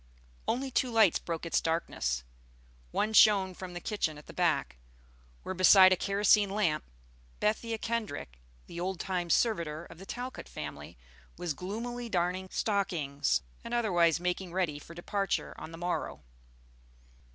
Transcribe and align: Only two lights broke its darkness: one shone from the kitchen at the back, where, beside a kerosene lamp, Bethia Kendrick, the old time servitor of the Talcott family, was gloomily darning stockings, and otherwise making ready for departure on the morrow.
Only 0.47 0.71
two 0.71 0.89
lights 0.89 1.19
broke 1.19 1.45
its 1.45 1.61
darkness: 1.61 2.23
one 2.89 3.13
shone 3.13 3.53
from 3.53 3.75
the 3.75 3.79
kitchen 3.79 4.17
at 4.17 4.25
the 4.25 4.33
back, 4.33 4.77
where, 5.43 5.53
beside 5.53 5.93
a 5.93 5.95
kerosene 5.95 6.49
lamp, 6.49 6.83
Bethia 7.39 7.77
Kendrick, 7.77 8.39
the 8.65 8.79
old 8.79 8.99
time 8.99 9.29
servitor 9.29 9.85
of 9.85 9.99
the 9.99 10.07
Talcott 10.07 10.49
family, 10.49 10.97
was 11.37 11.53
gloomily 11.53 12.09
darning 12.09 12.49
stockings, 12.49 13.43
and 13.63 13.75
otherwise 13.75 14.19
making 14.19 14.51
ready 14.53 14.79
for 14.79 14.95
departure 14.95 15.53
on 15.59 15.71
the 15.71 15.77
morrow. 15.77 16.23